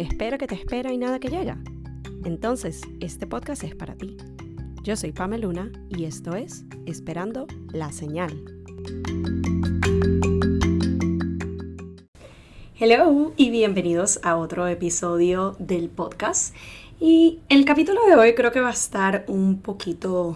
Espera 0.00 0.38
que 0.38 0.46
te 0.46 0.54
espera 0.54 0.90
y 0.94 0.96
nada 0.96 1.18
que 1.18 1.28
llega. 1.28 1.58
Entonces, 2.24 2.80
este 3.00 3.26
podcast 3.26 3.64
es 3.64 3.74
para 3.74 3.96
ti. 3.96 4.16
Yo 4.82 4.96
soy 4.96 5.12
Pameluna 5.12 5.70
y 5.90 6.06
esto 6.06 6.34
es 6.36 6.64
Esperando 6.86 7.46
la 7.74 7.92
Señal. 7.92 8.32
Hello 12.78 13.34
y 13.36 13.50
bienvenidos 13.50 14.20
a 14.22 14.38
otro 14.38 14.66
episodio 14.68 15.54
del 15.58 15.90
podcast. 15.90 16.56
Y 16.98 17.40
el 17.50 17.66
capítulo 17.66 18.00
de 18.06 18.14
hoy 18.14 18.34
creo 18.34 18.52
que 18.52 18.60
va 18.60 18.70
a 18.70 18.72
estar 18.72 19.26
un 19.28 19.60
poquito 19.60 20.34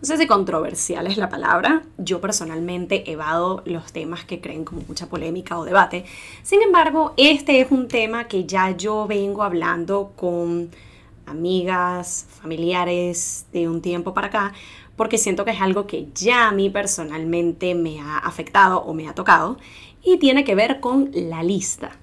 no 0.00 0.06
sé 0.06 0.18
si 0.18 0.26
controversial 0.26 1.06
es 1.06 1.16
la 1.16 1.30
palabra, 1.30 1.82
yo 1.96 2.20
personalmente 2.20 3.10
evado 3.10 3.62
los 3.64 3.92
temas 3.92 4.24
que 4.24 4.40
creen 4.40 4.64
como 4.64 4.82
mucha 4.86 5.08
polémica 5.08 5.58
o 5.58 5.64
debate. 5.64 6.04
Sin 6.42 6.60
embargo, 6.60 7.14
este 7.16 7.60
es 7.60 7.70
un 7.70 7.88
tema 7.88 8.28
que 8.28 8.44
ya 8.44 8.76
yo 8.76 9.06
vengo 9.06 9.42
hablando 9.42 10.12
con 10.14 10.70
amigas, 11.24 12.26
familiares 12.40 13.46
de 13.52 13.68
un 13.68 13.80
tiempo 13.80 14.12
para 14.12 14.26
acá, 14.28 14.52
porque 14.96 15.18
siento 15.18 15.44
que 15.44 15.52
es 15.52 15.60
algo 15.60 15.86
que 15.86 16.08
ya 16.14 16.48
a 16.48 16.52
mí 16.52 16.68
personalmente 16.68 17.74
me 17.74 18.00
ha 18.00 18.18
afectado 18.18 18.82
o 18.82 18.92
me 18.92 19.08
ha 19.08 19.14
tocado 19.14 19.56
y 20.02 20.18
tiene 20.18 20.44
que 20.44 20.54
ver 20.54 20.80
con 20.80 21.10
la 21.14 21.42
lista. 21.42 21.96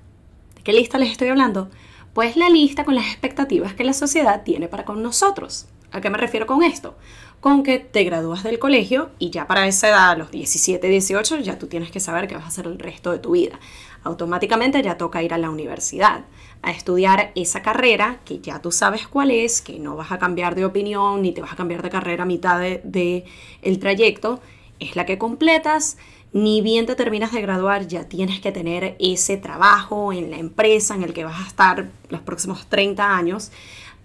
¿De 0.55 0.63
qué 0.63 0.73
lista 0.73 0.97
les 0.97 1.11
estoy 1.11 1.29
hablando? 1.29 1.69
Pues 2.13 2.37
la 2.37 2.49
lista 2.49 2.85
con 2.85 2.95
las 2.95 3.05
expectativas 3.05 3.73
que 3.75 3.83
la 3.83 3.93
sociedad 3.93 4.43
tiene 4.43 4.67
para 4.67 4.83
con 4.83 5.01
nosotros. 5.01 5.67
¿A 5.91 6.01
qué 6.01 6.09
me 6.09 6.17
refiero 6.17 6.47
con 6.47 6.63
esto? 6.63 6.95
Con 7.43 7.63
que 7.63 7.77
te 7.77 8.05
gradúas 8.05 8.41
del 8.43 8.57
colegio 8.57 9.09
y 9.19 9.29
ya 9.29 9.47
para 9.47 9.67
esa 9.67 9.89
edad, 9.89 10.11
a 10.11 10.15
los 10.15 10.31
17, 10.31 10.87
18, 10.87 11.39
ya 11.39 11.59
tú 11.59 11.67
tienes 11.67 11.91
que 11.91 11.99
saber 11.99 12.25
qué 12.25 12.35
vas 12.35 12.45
a 12.45 12.47
hacer 12.47 12.67
el 12.67 12.79
resto 12.79 13.11
de 13.11 13.19
tu 13.19 13.31
vida. 13.31 13.59
Automáticamente 14.05 14.81
ya 14.81 14.97
toca 14.97 15.21
ir 15.21 15.33
a 15.33 15.37
la 15.37 15.49
universidad, 15.49 16.23
a 16.61 16.71
estudiar 16.71 17.33
esa 17.35 17.61
carrera 17.61 18.21
que 18.23 18.39
ya 18.39 18.61
tú 18.61 18.71
sabes 18.71 19.09
cuál 19.09 19.29
es, 19.29 19.61
que 19.61 19.77
no 19.77 19.97
vas 19.97 20.13
a 20.13 20.19
cambiar 20.19 20.55
de 20.55 20.63
opinión 20.63 21.21
ni 21.21 21.33
te 21.33 21.41
vas 21.41 21.51
a 21.51 21.57
cambiar 21.57 21.81
de 21.81 21.89
carrera 21.89 22.23
a 22.23 22.25
mitad 22.25 22.61
del 22.61 22.79
de, 22.85 23.25
el 23.61 23.77
trayecto, 23.77 24.39
es 24.79 24.95
la 24.95 25.05
que 25.05 25.17
completas. 25.17 25.97
Ni 26.31 26.61
bien 26.61 26.85
te 26.85 26.95
terminas 26.95 27.33
de 27.33 27.41
graduar, 27.41 27.87
ya 27.87 28.07
tienes 28.07 28.39
que 28.39 28.53
tener 28.53 28.95
ese 28.99 29.35
trabajo 29.35 30.13
en 30.13 30.31
la 30.31 30.37
empresa 30.37 30.95
en 30.95 31.03
el 31.03 31.13
que 31.13 31.25
vas 31.25 31.41
a 31.43 31.47
estar 31.47 31.89
los 32.07 32.21
próximos 32.21 32.67
30 32.67 33.17
años 33.17 33.51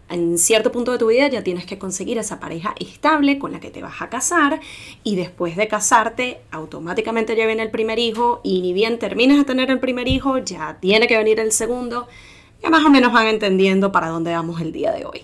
en 0.09 0.39
cierto 0.39 0.73
punto 0.73 0.93
de 0.93 0.99
tu 0.99 1.09
vida 1.09 1.29
ya 1.29 1.43
tienes 1.43 1.67
que 1.67 1.79
conseguir 1.79 2.19
esa 2.19 2.41
pareja 2.41 2.75
estable 2.79 3.39
con 3.39 3.53
la 3.53 3.61
que 3.61 3.71
te 3.71 3.83
vas 3.83 4.01
a 4.01 4.09
casar 4.09 4.61
y 5.05 5.17
después 5.17 5.57
de 5.57 5.69
casarte 5.69 6.41
automáticamente 6.51 7.37
ya 7.37 7.47
viene 7.47 7.63
el 7.63 7.71
primer 7.71 7.99
hijo 7.99 8.41
y 8.43 8.61
ni 8.63 8.73
bien 8.73 8.99
terminas 8.99 9.39
de 9.39 9.45
tener 9.45 9.71
el 9.71 9.81
primer 9.81 10.09
hijo 10.09 10.39
ya 10.39 10.79
tiene 10.81 11.07
que 11.07 11.17
venir 11.17 11.41
el 11.41 11.53
segundo. 11.53 12.09
Ya 12.63 12.71
más 12.71 12.85
o 12.85 12.91
menos 12.91 13.13
van 13.13 13.27
entendiendo 13.27 13.93
para 13.93 14.09
dónde 14.09 14.33
vamos 14.33 14.61
el 14.61 14.73
día 14.73 14.93
de 14.93 15.05
hoy. 15.05 15.23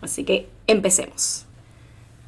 Así 0.00 0.24
que 0.24 0.46
empecemos. 0.66 1.46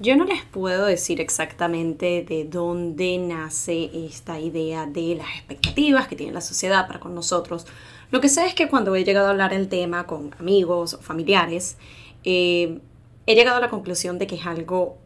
Yo 0.00 0.14
no 0.14 0.24
les 0.24 0.44
puedo 0.44 0.86
decir 0.86 1.20
exactamente 1.20 2.24
de 2.26 2.44
dónde 2.44 3.18
nace 3.18 3.90
esta 4.06 4.38
idea 4.38 4.86
de 4.86 5.16
las 5.16 5.26
expectativas 5.34 6.06
que 6.06 6.14
tiene 6.14 6.32
la 6.32 6.40
sociedad 6.40 6.86
para 6.86 7.00
con 7.00 7.16
nosotros. 7.16 7.66
Lo 8.12 8.20
que 8.20 8.28
sé 8.28 8.46
es 8.46 8.54
que 8.54 8.68
cuando 8.68 8.94
he 8.94 9.02
llegado 9.02 9.26
a 9.26 9.30
hablar 9.30 9.52
el 9.52 9.68
tema 9.68 10.06
con 10.06 10.36
amigos 10.38 10.94
o 10.94 10.98
familiares, 10.98 11.78
eh, 12.22 12.80
he 13.26 13.34
llegado 13.34 13.56
a 13.56 13.60
la 13.60 13.70
conclusión 13.70 14.20
de 14.20 14.28
que 14.28 14.36
es 14.36 14.46
algo 14.46 14.98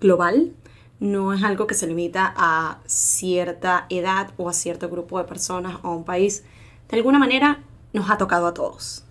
global, 0.00 0.52
no 0.98 1.32
es 1.32 1.44
algo 1.44 1.68
que 1.68 1.74
se 1.74 1.86
limita 1.86 2.34
a 2.36 2.80
cierta 2.86 3.86
edad 3.90 4.32
o 4.38 4.48
a 4.48 4.52
cierto 4.52 4.88
grupo 4.88 5.18
de 5.18 5.24
personas 5.24 5.78
o 5.84 5.88
a 5.88 5.96
un 5.96 6.04
país. 6.04 6.44
De 6.88 6.96
alguna 6.96 7.20
manera 7.20 7.62
nos 7.92 8.10
ha 8.10 8.18
tocado 8.18 8.48
a 8.48 8.54
todos. 8.54 9.05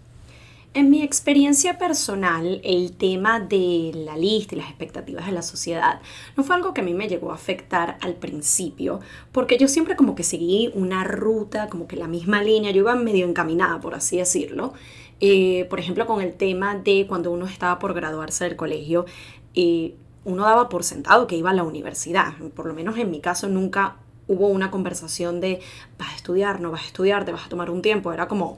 En 0.75 0.89
mi 0.89 1.03
experiencia 1.03 1.77
personal, 1.77 2.59
el 2.61 2.97
tema 2.97 3.39
de 3.39 3.93
la 3.95 4.17
lista 4.17 4.55
y 4.55 4.57
las 4.57 4.67
expectativas 4.67 5.25
de 5.25 5.31
la 5.31 5.41
sociedad 5.41 6.01
no 6.35 6.43
fue 6.43 6.53
algo 6.53 6.73
que 6.73 6.81
a 6.81 6.83
mí 6.83 6.93
me 6.93 7.07
llegó 7.07 7.31
a 7.31 7.35
afectar 7.35 7.97
al 8.01 8.15
principio, 8.15 8.99
porque 9.31 9.57
yo 9.57 9.69
siempre 9.69 9.95
como 9.95 10.15
que 10.15 10.23
seguí 10.23 10.71
una 10.73 11.05
ruta, 11.05 11.69
como 11.69 11.87
que 11.87 11.95
la 11.95 12.09
misma 12.09 12.43
línea, 12.43 12.71
yo 12.71 12.81
iba 12.81 12.93
medio 12.95 13.25
encaminada, 13.25 13.79
por 13.79 13.95
así 13.95 14.17
decirlo. 14.17 14.73
Eh, 15.21 15.65
por 15.69 15.79
ejemplo, 15.79 16.05
con 16.05 16.19
el 16.21 16.33
tema 16.33 16.75
de 16.75 17.05
cuando 17.07 17.31
uno 17.31 17.45
estaba 17.45 17.79
por 17.79 17.93
graduarse 17.93 18.43
del 18.43 18.57
colegio, 18.57 19.05
eh, 19.53 19.95
uno 20.25 20.43
daba 20.43 20.67
por 20.67 20.83
sentado 20.83 21.25
que 21.25 21.37
iba 21.37 21.51
a 21.51 21.53
la 21.53 21.63
universidad. 21.63 22.33
Por 22.53 22.65
lo 22.65 22.73
menos 22.73 22.97
en 22.97 23.11
mi 23.11 23.21
caso 23.21 23.47
nunca 23.47 23.95
hubo 24.27 24.49
una 24.49 24.71
conversación 24.71 25.39
de 25.39 25.61
vas 25.97 26.09
a 26.11 26.15
estudiar, 26.17 26.59
no 26.59 26.69
vas 26.69 26.81
a 26.81 26.87
estudiar, 26.87 27.23
te 27.23 27.31
vas 27.31 27.45
a 27.45 27.49
tomar 27.49 27.69
un 27.69 27.81
tiempo. 27.81 28.11
Era 28.11 28.27
como 28.27 28.57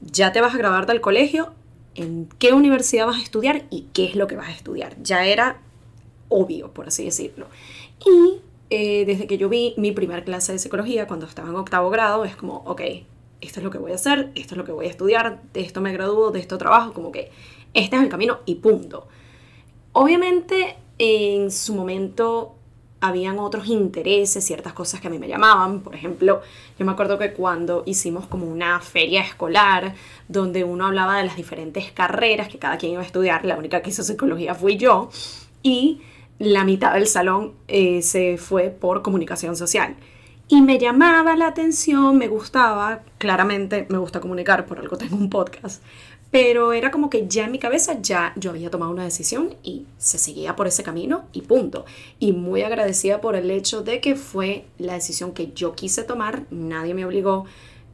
ya 0.00 0.32
te 0.32 0.40
vas 0.40 0.54
a 0.54 0.58
graduar 0.58 0.86
del 0.86 1.00
colegio, 1.00 1.52
en 1.94 2.28
qué 2.38 2.52
universidad 2.52 3.06
vas 3.06 3.16
a 3.16 3.22
estudiar 3.22 3.64
y 3.70 3.86
qué 3.92 4.04
es 4.04 4.14
lo 4.14 4.26
que 4.26 4.36
vas 4.36 4.48
a 4.48 4.52
estudiar. 4.52 4.96
Ya 5.02 5.26
era 5.26 5.60
obvio, 6.28 6.72
por 6.72 6.88
así 6.88 7.04
decirlo. 7.04 7.46
Y 8.06 8.40
eh, 8.70 9.04
desde 9.06 9.26
que 9.26 9.38
yo 9.38 9.48
vi 9.48 9.74
mi 9.76 9.92
primer 9.92 10.24
clase 10.24 10.52
de 10.52 10.58
psicología, 10.58 11.06
cuando 11.06 11.26
estaba 11.26 11.48
en 11.48 11.56
octavo 11.56 11.90
grado, 11.90 12.24
es 12.24 12.36
como, 12.36 12.58
ok, 12.66 12.82
esto 13.40 13.60
es 13.60 13.64
lo 13.64 13.70
que 13.70 13.78
voy 13.78 13.92
a 13.92 13.96
hacer, 13.96 14.30
esto 14.34 14.54
es 14.54 14.58
lo 14.58 14.64
que 14.64 14.72
voy 14.72 14.86
a 14.86 14.90
estudiar, 14.90 15.42
de 15.52 15.60
esto 15.60 15.80
me 15.80 15.92
gradúo, 15.92 16.30
de 16.30 16.40
esto 16.40 16.58
trabajo, 16.58 16.92
como 16.92 17.12
que 17.12 17.30
este 17.74 17.96
es 17.96 18.02
el 18.02 18.08
camino 18.08 18.40
y 18.46 18.56
punto. 18.56 19.08
Obviamente 19.92 20.76
en 20.98 21.50
su 21.50 21.74
momento 21.74 22.57
habían 23.00 23.38
otros 23.38 23.68
intereses, 23.68 24.44
ciertas 24.44 24.72
cosas 24.72 25.00
que 25.00 25.08
a 25.08 25.10
mí 25.10 25.18
me 25.18 25.28
llamaban. 25.28 25.80
Por 25.80 25.94
ejemplo, 25.94 26.42
yo 26.78 26.84
me 26.84 26.92
acuerdo 26.92 27.18
que 27.18 27.32
cuando 27.32 27.82
hicimos 27.86 28.26
como 28.26 28.46
una 28.46 28.80
feria 28.80 29.20
escolar 29.20 29.94
donde 30.26 30.64
uno 30.64 30.86
hablaba 30.86 31.18
de 31.18 31.24
las 31.24 31.36
diferentes 31.36 31.92
carreras 31.92 32.48
que 32.48 32.58
cada 32.58 32.76
quien 32.78 32.92
iba 32.92 33.02
a 33.02 33.06
estudiar, 33.06 33.44
la 33.44 33.56
única 33.56 33.82
que 33.82 33.90
hizo 33.90 34.02
psicología 34.02 34.54
fui 34.54 34.76
yo 34.76 35.10
y 35.62 36.00
la 36.38 36.64
mitad 36.64 36.94
del 36.94 37.06
salón 37.06 37.54
eh, 37.68 38.02
se 38.02 38.36
fue 38.38 38.70
por 38.70 39.02
comunicación 39.02 39.56
social. 39.56 39.96
Y 40.50 40.62
me 40.62 40.78
llamaba 40.78 41.36
la 41.36 41.48
atención, 41.48 42.16
me 42.16 42.26
gustaba, 42.26 43.02
claramente 43.18 43.86
me 43.90 43.98
gusta 43.98 44.20
comunicar, 44.20 44.64
por 44.64 44.78
algo 44.78 44.96
tengo 44.96 45.16
un 45.16 45.28
podcast, 45.28 45.82
pero 46.30 46.72
era 46.72 46.90
como 46.90 47.08
que 47.08 47.26
ya 47.26 47.44
en 47.44 47.52
mi 47.52 47.58
cabeza 47.58 48.00
ya 48.00 48.32
yo 48.36 48.50
había 48.50 48.70
tomado 48.70 48.92
una 48.92 49.04
decisión 49.04 49.56
y 49.62 49.86
se 49.96 50.18
seguía 50.18 50.56
por 50.56 50.66
ese 50.66 50.82
camino 50.82 51.24
y 51.32 51.42
punto. 51.42 51.86
Y 52.18 52.32
muy 52.32 52.62
agradecida 52.62 53.20
por 53.20 53.34
el 53.34 53.50
hecho 53.50 53.82
de 53.82 54.00
que 54.00 54.14
fue 54.14 54.66
la 54.78 54.94
decisión 54.94 55.32
que 55.32 55.52
yo 55.52 55.74
quise 55.74 56.04
tomar, 56.04 56.44
nadie 56.50 56.94
me 56.94 57.06
obligó, 57.06 57.46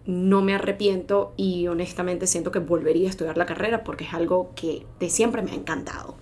no 0.06 0.42
me 0.42 0.54
arrepiento 0.54 1.32
y 1.36 1.66
honestamente 1.68 2.26
siento 2.26 2.50
que 2.50 2.58
volvería 2.58 3.06
a 3.06 3.10
estudiar 3.10 3.38
la 3.38 3.46
carrera 3.46 3.84
porque 3.84 4.04
es 4.04 4.14
algo 4.14 4.50
que 4.54 4.84
de 5.00 5.10
siempre 5.10 5.42
me 5.42 5.52
ha 5.52 5.54
encantado. 5.54 6.16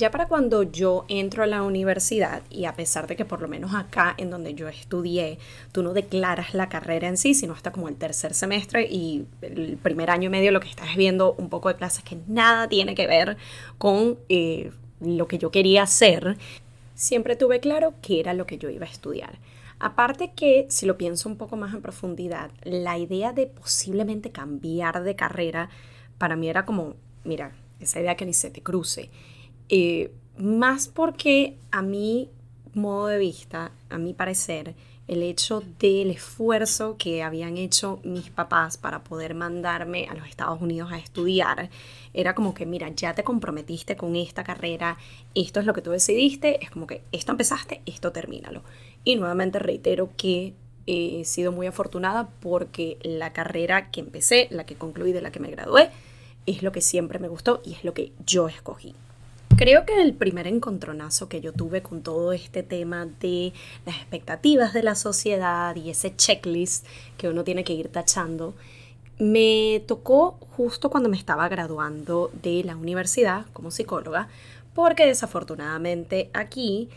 Ya 0.00 0.10
para 0.10 0.28
cuando 0.28 0.62
yo 0.62 1.04
entro 1.08 1.42
a 1.42 1.46
la 1.46 1.62
universidad 1.62 2.40
y 2.48 2.64
a 2.64 2.72
pesar 2.72 3.06
de 3.06 3.16
que 3.16 3.26
por 3.26 3.42
lo 3.42 3.48
menos 3.48 3.74
acá 3.74 4.14
en 4.16 4.30
donde 4.30 4.54
yo 4.54 4.66
estudié, 4.66 5.38
tú 5.72 5.82
no 5.82 5.92
declaras 5.92 6.54
la 6.54 6.70
carrera 6.70 7.06
en 7.06 7.18
sí, 7.18 7.34
sino 7.34 7.52
hasta 7.52 7.70
como 7.70 7.86
el 7.86 7.96
tercer 7.96 8.32
semestre 8.32 8.88
y 8.90 9.26
el 9.42 9.76
primer 9.76 10.08
año 10.08 10.28
y 10.28 10.30
medio 10.30 10.52
lo 10.52 10.60
que 10.60 10.70
estás 10.70 10.96
viendo 10.96 11.34
un 11.34 11.50
poco 11.50 11.68
de 11.68 11.74
clases 11.74 12.02
que 12.02 12.16
nada 12.28 12.66
tiene 12.66 12.94
que 12.94 13.06
ver 13.06 13.36
con 13.76 14.18
eh, 14.30 14.70
lo 15.00 15.28
que 15.28 15.36
yo 15.36 15.50
quería 15.50 15.82
hacer, 15.82 16.38
siempre 16.94 17.36
tuve 17.36 17.60
claro 17.60 17.92
que 18.00 18.20
era 18.20 18.32
lo 18.32 18.46
que 18.46 18.56
yo 18.56 18.70
iba 18.70 18.86
a 18.86 18.90
estudiar. 18.90 19.38
Aparte 19.80 20.32
que, 20.34 20.64
si 20.70 20.86
lo 20.86 20.96
pienso 20.96 21.28
un 21.28 21.36
poco 21.36 21.58
más 21.58 21.74
en 21.74 21.82
profundidad, 21.82 22.50
la 22.62 22.96
idea 22.96 23.34
de 23.34 23.48
posiblemente 23.48 24.32
cambiar 24.32 25.02
de 25.02 25.14
carrera, 25.14 25.68
para 26.16 26.36
mí 26.36 26.48
era 26.48 26.64
como, 26.64 26.94
mira, 27.22 27.52
esa 27.80 28.00
idea 28.00 28.16
que 28.16 28.24
ni 28.24 28.32
se 28.32 28.48
te 28.48 28.62
cruce. 28.62 29.10
Eh, 29.70 30.12
más 30.36 30.88
porque 30.88 31.56
a 31.70 31.80
mi 31.80 32.28
modo 32.74 33.06
de 33.06 33.18
vista, 33.18 33.70
a 33.88 33.98
mi 33.98 34.14
parecer, 34.14 34.74
el 35.06 35.22
hecho 35.22 35.62
del 35.78 36.10
esfuerzo 36.10 36.96
que 36.96 37.22
habían 37.22 37.56
hecho 37.56 38.00
mis 38.04 38.30
papás 38.30 38.78
para 38.78 39.02
poder 39.02 39.34
mandarme 39.34 40.06
a 40.08 40.14
los 40.14 40.28
Estados 40.28 40.60
Unidos 40.60 40.92
a 40.92 40.98
estudiar, 40.98 41.70
era 42.14 42.34
como 42.34 42.54
que, 42.54 42.66
mira, 42.66 42.88
ya 42.90 43.14
te 43.14 43.24
comprometiste 43.24 43.96
con 43.96 44.14
esta 44.16 44.44
carrera, 44.44 44.98
esto 45.34 45.60
es 45.60 45.66
lo 45.66 45.74
que 45.74 45.82
tú 45.82 45.90
decidiste, 45.90 46.62
es 46.64 46.70
como 46.70 46.86
que 46.86 47.02
esto 47.12 47.32
empezaste, 47.32 47.82
esto 47.86 48.12
termínalo. 48.12 48.62
Y 49.04 49.16
nuevamente 49.16 49.58
reitero 49.58 50.10
que 50.16 50.54
he 50.86 51.24
sido 51.24 51.52
muy 51.52 51.66
afortunada 51.66 52.28
porque 52.40 52.98
la 53.02 53.32
carrera 53.32 53.90
que 53.90 54.00
empecé, 54.00 54.48
la 54.50 54.64
que 54.64 54.74
concluí, 54.74 55.12
de 55.12 55.22
la 55.22 55.30
que 55.30 55.40
me 55.40 55.50
gradué, 55.50 55.90
es 56.46 56.62
lo 56.62 56.72
que 56.72 56.80
siempre 56.80 57.18
me 57.18 57.28
gustó 57.28 57.62
y 57.64 57.74
es 57.74 57.84
lo 57.84 57.94
que 57.94 58.12
yo 58.26 58.48
escogí. 58.48 58.94
Creo 59.60 59.84
que 59.84 60.00
el 60.00 60.14
primer 60.14 60.46
encontronazo 60.46 61.28
que 61.28 61.42
yo 61.42 61.52
tuve 61.52 61.82
con 61.82 62.02
todo 62.02 62.32
este 62.32 62.62
tema 62.62 63.04
de 63.04 63.52
las 63.84 63.96
expectativas 63.96 64.72
de 64.72 64.82
la 64.82 64.94
sociedad 64.94 65.76
y 65.76 65.90
ese 65.90 66.16
checklist 66.16 66.86
que 67.18 67.28
uno 67.28 67.44
tiene 67.44 67.62
que 67.62 67.74
ir 67.74 67.88
tachando, 67.88 68.54
me 69.18 69.82
tocó 69.86 70.38
justo 70.56 70.88
cuando 70.88 71.10
me 71.10 71.18
estaba 71.18 71.46
graduando 71.50 72.30
de 72.42 72.64
la 72.64 72.74
universidad 72.74 73.44
como 73.52 73.70
psicóloga, 73.70 74.28
porque 74.72 75.04
desafortunadamente 75.04 76.30
aquí 76.32 76.88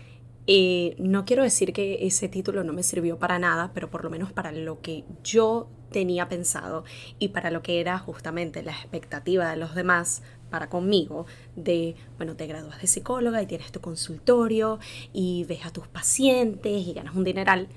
eh, 0.47 0.95
no 0.99 1.25
quiero 1.25 1.43
decir 1.43 1.73
que 1.73 2.07
ese 2.07 2.29
título 2.29 2.63
no 2.63 2.71
me 2.71 2.83
sirvió 2.83 3.19
para 3.19 3.39
nada, 3.39 3.71
pero 3.73 3.89
por 3.89 4.05
lo 4.05 4.09
menos 4.09 4.31
para 4.31 4.53
lo 4.53 4.79
que 4.79 5.03
yo 5.21 5.67
tenía 5.91 6.29
pensado 6.29 6.85
y 7.19 7.29
para 7.29 7.51
lo 7.51 7.61
que 7.61 7.81
era 7.81 7.99
justamente 7.99 8.63
la 8.63 8.71
expectativa 8.71 9.49
de 9.49 9.57
los 9.57 9.75
demás 9.75 10.23
para 10.53 10.69
conmigo 10.69 11.25
de, 11.55 11.95
bueno, 12.17 12.35
te 12.35 12.45
gradúas 12.45 12.79
de 12.79 12.85
psicóloga 12.85 13.41
y 13.41 13.47
tienes 13.47 13.71
tu 13.71 13.81
consultorio 13.81 14.77
y 15.11 15.45
ves 15.45 15.65
a 15.65 15.73
tus 15.73 15.87
pacientes 15.87 16.85
y 16.85 16.93
ganas 16.93 17.15
un 17.15 17.23
dineral. 17.23 17.69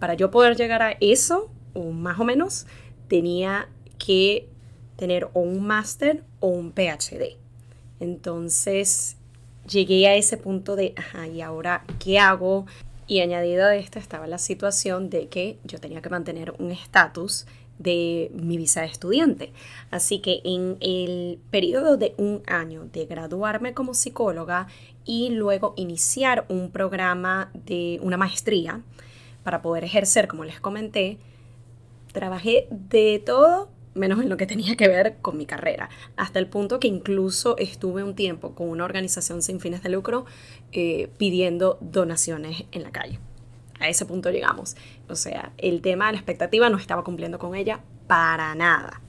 Para 0.00 0.14
yo 0.14 0.28
poder 0.28 0.56
llegar 0.56 0.82
a 0.82 0.96
eso, 0.98 1.48
o 1.74 1.92
más 1.92 2.18
o 2.18 2.24
menos, 2.24 2.66
tenía 3.06 3.68
que 3.98 4.48
tener 4.96 5.26
o 5.32 5.38
un 5.42 5.64
máster 5.64 6.24
o 6.40 6.48
un 6.48 6.72
PhD. 6.72 7.36
Entonces 8.00 9.16
llegué 9.70 10.08
a 10.08 10.16
ese 10.16 10.38
punto 10.38 10.74
de, 10.74 10.94
ajá, 10.96 11.28
¿y 11.28 11.40
ahora 11.40 11.84
qué 12.00 12.18
hago? 12.18 12.66
Y 13.06 13.20
añadido 13.20 13.64
a 13.64 13.76
esto 13.76 14.00
estaba 14.00 14.26
la 14.26 14.38
situación 14.38 15.08
de 15.08 15.28
que 15.28 15.60
yo 15.62 15.78
tenía 15.78 16.02
que 16.02 16.10
mantener 16.10 16.52
un 16.58 16.72
estatus 16.72 17.46
de 17.78 18.30
mi 18.34 18.56
visa 18.56 18.80
de 18.82 18.88
estudiante. 18.88 19.52
Así 19.90 20.20
que 20.20 20.40
en 20.44 20.76
el 20.80 21.38
periodo 21.50 21.96
de 21.96 22.14
un 22.18 22.42
año 22.46 22.88
de 22.92 23.06
graduarme 23.06 23.74
como 23.74 23.94
psicóloga 23.94 24.66
y 25.04 25.30
luego 25.30 25.74
iniciar 25.76 26.44
un 26.48 26.70
programa 26.70 27.50
de 27.54 27.98
una 28.02 28.16
maestría 28.16 28.82
para 29.42 29.62
poder 29.62 29.84
ejercer, 29.84 30.28
como 30.28 30.44
les 30.44 30.60
comenté, 30.60 31.18
trabajé 32.12 32.68
de 32.70 33.22
todo 33.24 33.70
menos 33.94 34.20
en 34.20 34.28
lo 34.28 34.36
que 34.36 34.46
tenía 34.46 34.76
que 34.76 34.88
ver 34.88 35.16
con 35.20 35.36
mi 35.36 35.44
carrera, 35.44 35.90
hasta 36.16 36.38
el 36.38 36.46
punto 36.46 36.78
que 36.80 36.88
incluso 36.88 37.56
estuve 37.58 38.02
un 38.02 38.14
tiempo 38.14 38.54
con 38.54 38.68
una 38.68 38.84
organización 38.84 39.42
sin 39.42 39.60
fines 39.60 39.82
de 39.82 39.90
lucro 39.90 40.24
eh, 40.72 41.10
pidiendo 41.18 41.78
donaciones 41.80 42.64
en 42.72 42.82
la 42.82 42.92
calle. 42.92 43.18
A 43.80 43.88
ese 43.88 44.06
punto 44.06 44.30
llegamos. 44.30 44.76
O 45.08 45.14
sea, 45.14 45.52
el 45.58 45.80
tema 45.80 46.06
de 46.06 46.12
la 46.12 46.18
expectativa 46.18 46.68
no 46.70 46.78
estaba 46.78 47.04
cumpliendo 47.04 47.38
con 47.38 47.54
ella 47.54 47.80
para 48.06 48.54
nada. 48.54 49.00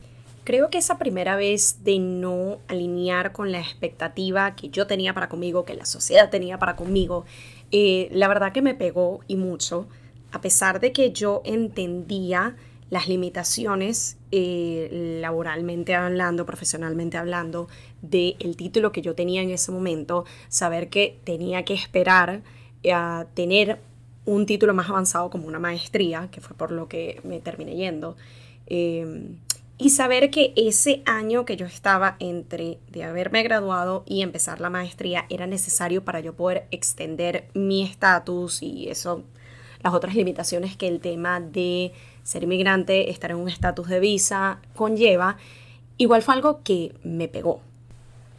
Creo 0.44 0.70
que 0.70 0.80
esa 0.80 0.98
primera 0.98 1.36
vez 1.36 1.84
de 1.84 2.00
no 2.00 2.58
alinear 2.68 3.34
con 3.34 3.52
la 3.52 3.60
expectativa 3.60 4.56
que 4.56 4.70
yo 4.70 4.88
tenía 4.88 5.14
para 5.14 5.30
conmigo, 5.30 5.64
que 5.64 5.76
la 5.76 5.86
sociedad 5.86 6.30
tenía 6.30 6.58
para 6.58 6.76
conmigo, 6.76 7.26
eh, 7.72 8.10
la 8.12 8.28
verdad 8.28 8.52
que 8.52 8.64
me 8.64 8.74
pegó 8.74 9.20
y 9.28 9.36
mucho, 9.36 9.88
a 10.32 10.42
pesar 10.42 10.80
de 10.80 10.92
que 10.92 11.12
yo 11.12 11.42
entendía 11.46 12.56
las 12.90 13.08
limitaciones 13.08 14.18
eh, 14.32 15.20
laboralmente 15.22 15.94
hablando, 15.94 16.46
profesionalmente 16.46 17.18
hablando, 17.18 17.68
del 18.02 18.56
título 18.58 18.92
que 18.92 19.02
yo 19.02 19.14
tenía 19.14 19.42
en 19.42 19.52
ese 19.52 19.72
momento, 19.72 20.26
saber 20.48 20.90
que 20.90 21.20
tenía 21.24 21.64
que 21.64 21.76
esperar 21.76 22.42
a 22.92 23.28
tener 23.36 23.80
un 24.26 24.46
título 24.46 24.74
más 24.74 24.90
avanzado 24.90 25.30
como 25.30 25.48
una 25.48 25.60
maestría, 25.60 26.30
que 26.32 26.42
fue 26.42 26.56
por 26.56 26.72
lo 26.72 26.88
que 26.88 27.20
me 27.24 27.40
terminé 27.40 27.76
yendo, 27.76 28.16
em, 28.68 29.38
y 29.78 29.92
saber 29.92 30.30
que 30.30 30.54
ese 30.58 31.02
año 31.06 31.46
que 31.46 31.56
yo 31.56 31.66
estaba 31.66 32.18
entre 32.20 32.80
de 32.92 33.06
haberme 33.06 33.44
graduado 33.44 34.04
y 34.06 34.22
empezar 34.22 34.60
la 34.60 34.70
maestría 34.70 35.26
era 35.30 35.48
necesario 35.48 36.04
para 36.04 36.20
yo 36.20 36.34
poder 36.34 36.68
extender 36.70 37.48
mi 37.54 37.84
estatus 37.84 38.62
y 38.62 38.90
eso, 38.90 39.24
las 39.82 39.94
otras 39.94 40.16
limitaciones 40.16 40.76
que 40.76 40.88
el 40.90 41.00
tema 41.00 41.40
de 41.40 41.94
ser 42.24 42.44
inmigrante, 42.44 43.10
estar 43.10 43.32
en 43.32 43.38
un 43.38 43.48
estatus 43.48 43.88
de 43.88 44.02
visa 44.02 44.60
conlleva, 44.76 45.38
igual 45.98 46.22
fue 46.22 46.34
algo 46.34 46.62
que 46.62 46.94
me 47.04 47.30
pegó. 47.30 47.62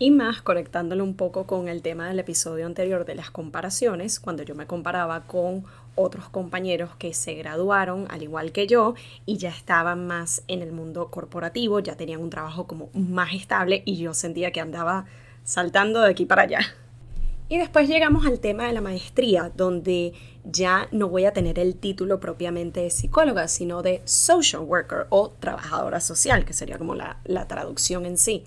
Y 0.02 0.10
más 0.12 0.40
conectándolo 0.40 1.04
un 1.04 1.14
poco 1.14 1.46
con 1.46 1.68
el 1.68 1.82
tema 1.82 2.08
del 2.08 2.18
episodio 2.18 2.64
anterior 2.64 3.04
de 3.04 3.14
las 3.14 3.30
comparaciones, 3.30 4.18
cuando 4.18 4.42
yo 4.42 4.54
me 4.54 4.66
comparaba 4.66 5.26
con 5.26 5.66
otros 5.94 6.30
compañeros 6.30 6.96
que 6.96 7.12
se 7.12 7.34
graduaron 7.34 8.06
al 8.08 8.22
igual 8.22 8.50
que 8.50 8.66
yo 8.66 8.94
y 9.26 9.36
ya 9.36 9.50
estaban 9.50 10.06
más 10.06 10.42
en 10.48 10.62
el 10.62 10.72
mundo 10.72 11.10
corporativo, 11.10 11.80
ya 11.80 11.96
tenían 11.96 12.22
un 12.22 12.30
trabajo 12.30 12.66
como 12.66 12.88
más 12.94 13.34
estable 13.34 13.82
y 13.84 13.98
yo 13.98 14.14
sentía 14.14 14.52
que 14.52 14.62
andaba 14.62 15.04
saltando 15.44 16.00
de 16.00 16.08
aquí 16.08 16.24
para 16.24 16.44
allá. 16.44 16.60
Y 17.50 17.58
después 17.58 17.86
llegamos 17.86 18.24
al 18.24 18.40
tema 18.40 18.68
de 18.68 18.72
la 18.72 18.80
maestría, 18.80 19.52
donde 19.54 20.14
ya 20.44 20.88
no 20.92 21.10
voy 21.10 21.26
a 21.26 21.34
tener 21.34 21.58
el 21.58 21.76
título 21.76 22.20
propiamente 22.20 22.80
de 22.80 22.88
psicóloga, 22.88 23.48
sino 23.48 23.82
de 23.82 24.00
social 24.06 24.62
worker 24.62 25.08
o 25.10 25.28
trabajadora 25.28 26.00
social, 26.00 26.46
que 26.46 26.54
sería 26.54 26.78
como 26.78 26.94
la, 26.94 27.18
la 27.24 27.46
traducción 27.48 28.06
en 28.06 28.16
sí. 28.16 28.44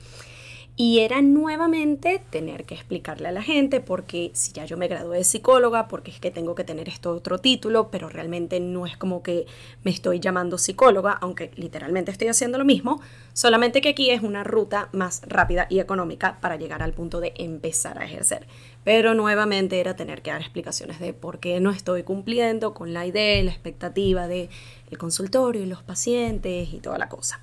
Y 0.75 1.01
era 1.01 1.21
nuevamente 1.21 2.19
tener 2.31 2.65
que 2.65 2.73
explicarle 2.73 3.27
a 3.27 3.31
la 3.31 3.43
gente 3.43 3.79
porque 3.79 4.31
si 4.33 4.53
ya 4.53 4.65
yo 4.65 4.75
me 4.75 4.87
gradué 4.87 5.19
de 5.19 5.23
psicóloga, 5.23 5.87
porque 5.87 6.09
es 6.09 6.19
que 6.19 6.31
tengo 6.31 6.55
que 6.55 6.63
tener 6.63 6.89
esto 6.89 7.11
otro 7.11 7.37
título, 7.37 7.91
pero 7.91 8.09
realmente 8.09 8.59
no 8.59 8.87
es 8.87 8.97
como 8.97 9.21
que 9.21 9.45
me 9.83 9.91
estoy 9.91 10.19
llamando 10.19 10.57
psicóloga, 10.57 11.11
aunque 11.11 11.51
literalmente 11.57 12.09
estoy 12.09 12.29
haciendo 12.29 12.57
lo 12.57 12.65
mismo, 12.65 13.01
solamente 13.33 13.81
que 13.81 13.89
aquí 13.89 14.09
es 14.09 14.23
una 14.23 14.43
ruta 14.43 14.89
más 14.93 15.21
rápida 15.27 15.67
y 15.69 15.77
económica 15.77 16.39
para 16.41 16.55
llegar 16.55 16.81
al 16.81 16.93
punto 16.93 17.19
de 17.19 17.33
empezar 17.37 17.99
a 17.99 18.05
ejercer. 18.05 18.47
Pero 18.83 19.13
nuevamente 19.13 19.79
era 19.79 19.95
tener 19.95 20.23
que 20.23 20.31
dar 20.31 20.41
explicaciones 20.41 20.99
de 20.99 21.13
por 21.13 21.37
qué 21.37 21.59
no 21.59 21.69
estoy 21.69 22.01
cumpliendo 22.01 22.73
con 22.73 22.93
la 22.93 23.05
idea, 23.05 23.43
la 23.43 23.51
expectativa 23.51 24.27
del 24.27 24.49
el 24.89 24.97
consultorio 24.97 25.61
y 25.61 25.67
los 25.67 25.83
pacientes 25.83 26.73
y 26.73 26.79
toda 26.79 26.97
la 26.97 27.09
cosa. 27.09 27.39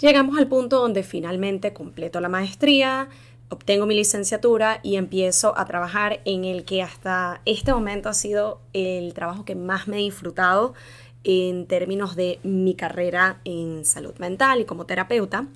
Llegamos 0.00 0.38
al 0.38 0.48
punto 0.48 0.80
donde 0.80 1.02
finalmente 1.04 1.72
completo 1.72 2.20
la 2.20 2.28
maestría, 2.28 3.08
obtengo 3.48 3.86
mi 3.86 3.94
licenciatura 3.94 4.80
y 4.82 4.96
empiezo 4.96 5.56
a 5.56 5.64
trabajar 5.66 6.20
en 6.24 6.44
el 6.44 6.64
que 6.64 6.82
hasta 6.82 7.40
este 7.44 7.72
momento 7.72 8.08
ha 8.08 8.14
sido 8.14 8.60
el 8.72 9.14
trabajo 9.14 9.44
que 9.44 9.54
más 9.54 9.86
me 9.86 9.98
he 9.98 10.00
disfrutado 10.00 10.74
en 11.22 11.66
términos 11.66 12.16
de 12.16 12.40
mi 12.42 12.74
carrera 12.74 13.40
en 13.44 13.84
salud 13.84 14.14
mental 14.18 14.60
y 14.60 14.64
como 14.64 14.84
terapeuta, 14.84 15.46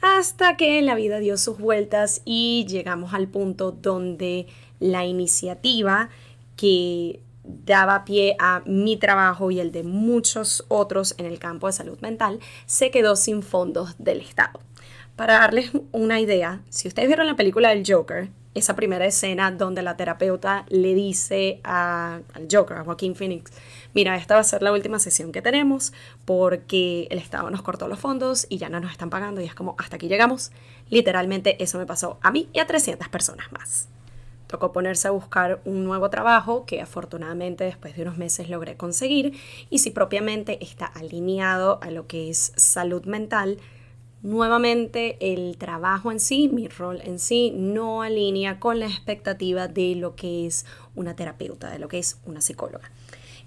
hasta 0.00 0.56
que 0.56 0.80
la 0.82 0.94
vida 0.94 1.18
dio 1.18 1.36
sus 1.36 1.58
vueltas 1.58 2.22
y 2.24 2.66
llegamos 2.68 3.14
al 3.14 3.28
punto 3.28 3.70
donde 3.70 4.46
la 4.80 5.04
iniciativa 5.04 6.08
que 6.56 7.20
daba 7.44 8.04
pie 8.04 8.36
a 8.38 8.62
mi 8.66 8.96
trabajo 8.96 9.50
y 9.50 9.60
el 9.60 9.72
de 9.72 9.82
muchos 9.82 10.64
otros 10.68 11.14
en 11.18 11.26
el 11.26 11.38
campo 11.38 11.66
de 11.66 11.72
salud 11.72 11.98
mental, 12.00 12.40
se 12.66 12.90
quedó 12.90 13.16
sin 13.16 13.42
fondos 13.42 13.94
del 13.98 14.20
Estado. 14.20 14.60
Para 15.16 15.34
darles 15.34 15.70
una 15.92 16.20
idea, 16.20 16.62
si 16.70 16.88
ustedes 16.88 17.08
vieron 17.08 17.26
la 17.26 17.36
película 17.36 17.70
del 17.70 17.84
Joker, 17.86 18.30
esa 18.54 18.76
primera 18.76 19.06
escena 19.06 19.50
donde 19.50 19.82
la 19.82 19.96
terapeuta 19.96 20.66
le 20.68 20.94
dice 20.94 21.60
al 21.64 22.24
Joker, 22.50 22.78
a 22.78 22.84
Joaquín 22.84 23.14
Phoenix, 23.14 23.50
mira, 23.94 24.16
esta 24.16 24.34
va 24.34 24.40
a 24.40 24.44
ser 24.44 24.62
la 24.62 24.72
última 24.72 24.98
sesión 24.98 25.32
que 25.32 25.42
tenemos 25.42 25.92
porque 26.24 27.08
el 27.10 27.18
Estado 27.18 27.50
nos 27.50 27.62
cortó 27.62 27.88
los 27.88 27.98
fondos 27.98 28.46
y 28.48 28.58
ya 28.58 28.68
no 28.68 28.80
nos 28.80 28.92
están 28.92 29.10
pagando 29.10 29.40
y 29.40 29.44
es 29.44 29.54
como, 29.54 29.74
hasta 29.78 29.96
aquí 29.96 30.08
llegamos. 30.08 30.50
Literalmente 30.90 31.62
eso 31.62 31.78
me 31.78 31.86
pasó 31.86 32.18
a 32.22 32.30
mí 32.30 32.48
y 32.52 32.58
a 32.58 32.66
300 32.66 33.08
personas 33.08 33.50
más. 33.52 33.88
Tocó 34.52 34.70
ponerse 34.70 35.08
a 35.08 35.12
buscar 35.12 35.62
un 35.64 35.82
nuevo 35.82 36.10
trabajo 36.10 36.66
que 36.66 36.82
afortunadamente 36.82 37.64
después 37.64 37.96
de 37.96 38.02
unos 38.02 38.18
meses 38.18 38.50
logré 38.50 38.76
conseguir 38.76 39.32
y 39.70 39.78
si 39.78 39.90
propiamente 39.90 40.62
está 40.62 40.84
alineado 40.84 41.78
a 41.82 41.90
lo 41.90 42.06
que 42.06 42.28
es 42.28 42.52
salud 42.54 43.06
mental, 43.06 43.56
nuevamente 44.20 45.16
el 45.32 45.56
trabajo 45.56 46.12
en 46.12 46.20
sí, 46.20 46.50
mi 46.52 46.68
rol 46.68 47.00
en 47.02 47.18
sí, 47.18 47.50
no 47.56 48.02
alinea 48.02 48.60
con 48.60 48.78
la 48.78 48.88
expectativa 48.88 49.68
de 49.68 49.94
lo 49.94 50.16
que 50.16 50.46
es 50.46 50.66
una 50.94 51.16
terapeuta, 51.16 51.70
de 51.70 51.78
lo 51.78 51.88
que 51.88 51.98
es 51.98 52.20
una 52.26 52.42
psicóloga. 52.42 52.90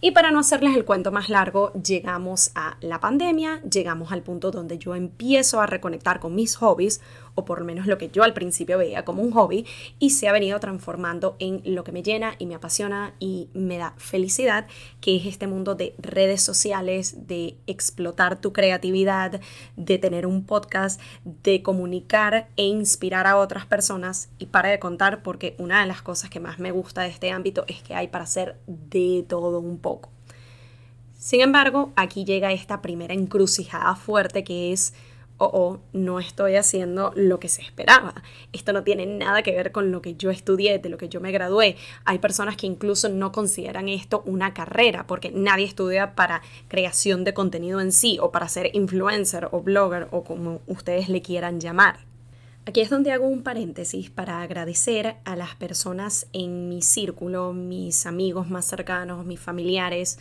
Y 0.06 0.12
para 0.12 0.30
no 0.30 0.38
hacerles 0.38 0.78
el 0.78 0.86
cuento 0.86 1.12
más 1.12 1.30
largo, 1.30 1.74
llegamos 1.74 2.52
a 2.54 2.78
la 2.80 3.00
pandemia, 3.00 3.60
llegamos 3.64 4.12
al 4.12 4.22
punto 4.22 4.52
donde 4.52 4.78
yo 4.78 4.94
empiezo 4.94 5.62
a 5.62 5.66
reconectar 5.66 6.20
con 6.20 6.36
mis 6.36 6.58
hobbies, 6.58 7.02
o 7.34 7.44
por 7.44 7.58
lo 7.58 7.66
menos 7.66 7.88
lo 7.88 7.98
que 7.98 8.10
yo 8.10 8.22
al 8.22 8.36
principio 8.36 8.78
veía 8.78 9.04
como 9.04 9.24
un 9.24 9.32
hobby, 9.32 9.66
y 9.98 10.12
se 10.12 10.28
ha 10.28 10.32
venido 10.32 10.60
transformando 10.60 11.36
en 11.40 11.64
lo 11.66 11.84
que 11.84 11.92
me 11.92 12.04
llena 12.04 12.36
y 12.38 12.46
me 12.46 12.54
apasiona 12.54 13.16
y 13.20 13.50
me 13.56 13.80
da 13.80 13.96
felicidad, 13.98 14.68
que 15.02 15.16
es 15.16 15.26
este 15.26 15.48
mundo 15.48 15.74
de 15.74 15.96
redes 15.98 16.44
sociales, 16.44 17.26
de 17.26 17.58
explotar 17.66 18.40
tu 18.40 18.54
creatividad, 18.54 19.42
de 19.76 19.98
tener 19.98 20.28
un 20.28 20.46
podcast, 20.46 21.02
de 21.24 21.64
comunicar 21.64 22.50
e 22.58 22.66
inspirar 22.66 23.26
a 23.26 23.38
otras 23.38 23.66
personas. 23.66 24.30
Y 24.38 24.46
para 24.46 24.70
de 24.70 24.78
contar, 24.78 25.24
porque 25.24 25.56
una 25.58 25.82
de 25.82 25.88
las 25.88 26.04
cosas 26.04 26.30
que 26.30 26.40
más 26.40 26.60
me 26.60 26.70
gusta 26.70 27.02
de 27.02 27.10
este 27.10 27.32
ámbito 27.32 27.66
es 27.68 27.82
que 27.82 27.96
hay 27.96 28.10
para 28.10 28.26
hacer 28.26 28.60
de 28.68 29.26
todo 29.28 29.60
un 29.60 29.80
poco. 29.80 29.95
Sin 31.26 31.42
embargo, 31.42 31.92
aquí 31.96 32.24
llega 32.24 32.52
esta 32.52 32.84
primera 32.84 33.16
encrucijada 33.16 33.96
fuerte 33.96 34.44
que 34.44 34.72
es 34.72 34.94
o 35.38 35.46
oh, 35.52 35.80
no 35.92 36.20
estoy 36.20 36.56
haciendo 36.56 37.14
lo 37.16 37.40
que 37.40 37.50
se 37.50 37.64
esperaba. 37.64 38.14
Esto 38.54 38.74
no 38.74 38.84
tiene 38.84 39.08
nada 39.08 39.42
que 39.42 39.50
ver 39.56 39.72
con 39.72 39.92
lo 39.92 40.04
que 40.04 40.14
yo 40.14 40.30
estudié, 40.30 40.78
de 40.78 40.90
lo 40.90 41.00
que 41.00 41.10
yo 41.10 41.22
me 41.22 41.32
gradué. 41.32 41.78
Hay 42.06 42.20
personas 42.20 42.58
que 42.58 42.68
incluso 42.68 43.10
no 43.10 43.32
consideran 43.32 43.90
esto 43.90 44.22
una 44.28 44.54
carrera, 44.54 45.08
porque 45.08 45.32
nadie 45.32 45.66
estudia 45.66 46.14
para 46.14 46.44
creación 46.68 47.24
de 47.24 47.34
contenido 47.34 47.82
en 47.82 47.92
sí, 47.92 48.20
o 48.22 48.32
para 48.32 48.48
ser 48.48 48.70
influencer 48.76 49.50
o 49.52 49.64
blogger, 49.64 50.08
o 50.12 50.24
como 50.24 50.62
ustedes 50.68 51.10
le 51.10 51.24
quieran 51.24 51.60
llamar. 51.60 51.98
Aquí 52.68 52.82
es 52.82 52.90
donde 52.90 53.12
hago 53.12 53.28
un 53.28 53.44
paréntesis 53.44 54.10
para 54.10 54.42
agradecer 54.42 55.18
a 55.24 55.36
las 55.36 55.54
personas 55.54 56.26
en 56.34 56.68
mi 56.68 56.82
círculo, 56.82 57.54
mis 57.54 58.08
amigos 58.08 58.50
más 58.50 58.66
cercanos, 58.66 59.24
mis 59.24 59.40
familiares, 59.40 60.18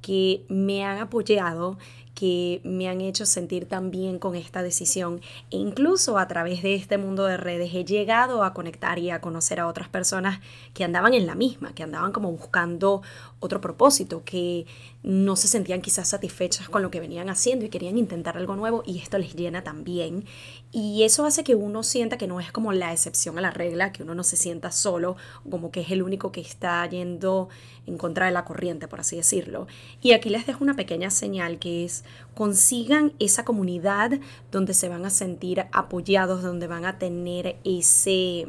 que 0.00 0.44
me 0.48 0.84
han 0.84 0.98
apoyado 0.98 1.78
que 2.18 2.60
me 2.64 2.88
han 2.88 3.00
hecho 3.00 3.26
sentir 3.26 3.66
tan 3.66 3.92
bien 3.92 4.18
con 4.18 4.34
esta 4.34 4.60
decisión 4.60 5.20
e 5.52 5.56
incluso 5.56 6.18
a 6.18 6.26
través 6.26 6.64
de 6.64 6.74
este 6.74 6.98
mundo 6.98 7.24
de 7.26 7.36
redes 7.36 7.72
he 7.72 7.84
llegado 7.84 8.42
a 8.42 8.54
conectar 8.54 8.98
y 8.98 9.10
a 9.10 9.20
conocer 9.20 9.60
a 9.60 9.68
otras 9.68 9.88
personas 9.88 10.40
que 10.74 10.82
andaban 10.82 11.14
en 11.14 11.28
la 11.28 11.36
misma, 11.36 11.74
que 11.76 11.84
andaban 11.84 12.10
como 12.10 12.32
buscando 12.32 13.02
otro 13.38 13.60
propósito, 13.60 14.24
que 14.24 14.66
no 15.04 15.36
se 15.36 15.46
sentían 15.46 15.80
quizás 15.80 16.08
satisfechas 16.08 16.68
con 16.68 16.82
lo 16.82 16.90
que 16.90 16.98
venían 16.98 17.30
haciendo 17.30 17.64
y 17.64 17.68
querían 17.68 17.96
intentar 17.98 18.36
algo 18.36 18.56
nuevo 18.56 18.82
y 18.84 18.98
esto 18.98 19.16
les 19.16 19.36
llena 19.36 19.62
también. 19.62 20.24
Y 20.72 21.04
eso 21.04 21.24
hace 21.24 21.44
que 21.44 21.54
uno 21.54 21.84
sienta 21.84 22.18
que 22.18 22.26
no 22.26 22.40
es 22.40 22.50
como 22.50 22.72
la 22.72 22.92
excepción 22.92 23.38
a 23.38 23.40
la 23.40 23.52
regla, 23.52 23.92
que 23.92 24.02
uno 24.02 24.16
no 24.16 24.24
se 24.24 24.36
sienta 24.36 24.72
solo, 24.72 25.16
como 25.48 25.70
que 25.70 25.82
es 25.82 25.92
el 25.92 26.02
único 26.02 26.32
que 26.32 26.40
está 26.40 26.84
yendo 26.86 27.48
en 27.86 27.96
contra 27.96 28.26
de 28.26 28.32
la 28.32 28.44
corriente, 28.44 28.88
por 28.88 29.00
así 29.00 29.16
decirlo. 29.16 29.68
Y 30.02 30.12
aquí 30.12 30.30
les 30.30 30.46
dejo 30.46 30.64
una 30.64 30.74
pequeña 30.74 31.10
señal 31.10 31.58
que 31.60 31.84
es 31.84 32.04
consigan 32.34 33.12
esa 33.18 33.44
comunidad 33.44 34.12
donde 34.50 34.74
se 34.74 34.88
van 34.88 35.04
a 35.04 35.10
sentir 35.10 35.66
apoyados, 35.72 36.42
donde 36.42 36.66
van 36.66 36.84
a 36.84 36.98
tener 36.98 37.56
ese 37.64 38.46